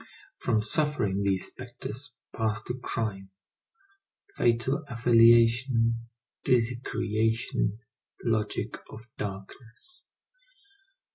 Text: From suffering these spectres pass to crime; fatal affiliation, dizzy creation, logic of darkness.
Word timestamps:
From 0.39 0.63
suffering 0.63 1.21
these 1.21 1.45
spectres 1.45 2.15
pass 2.35 2.63
to 2.63 2.73
crime; 2.73 3.29
fatal 4.35 4.83
affiliation, 4.87 6.09
dizzy 6.43 6.77
creation, 6.77 7.77
logic 8.23 8.77
of 8.89 9.05
darkness. 9.19 10.05